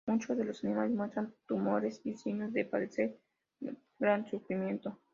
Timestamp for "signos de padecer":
2.15-3.19